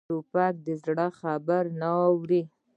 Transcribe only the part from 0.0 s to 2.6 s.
توپک د زړه خبرې نه اوري.